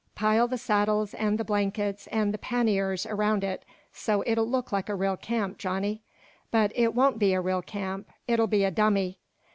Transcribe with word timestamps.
"Pile 0.15 0.47
the 0.47 0.57
saddles, 0.57 1.13
an' 1.13 1.35
the 1.37 1.43
blankets, 1.45 2.07
an' 2.07 2.31
the 2.31 2.39
panniers 2.39 3.05
around 3.05 3.43
it, 3.43 3.63
so 3.93 4.23
it'll 4.25 4.47
look 4.49 4.71
like 4.71 4.89
a 4.89 4.95
real 4.95 5.15
camp, 5.15 5.59
Johnny. 5.59 6.01
But 6.49 6.71
it 6.73 6.95
won't 6.95 7.19
be 7.19 7.33
a 7.33 7.39
real 7.41 7.61
camp. 7.61 8.09
It'll 8.27 8.47
be 8.47 8.63
a 8.63 8.71
dummy. 8.71 9.19